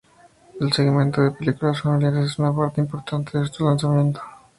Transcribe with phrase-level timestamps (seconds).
[0.59, 4.19] El segmento de películas familiares es una parte importante de estos lanzamiento.